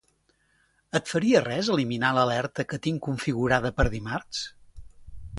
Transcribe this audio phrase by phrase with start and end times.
[0.99, 4.41] Et faria res eliminar l'alerta que tinc configurada per dimarts?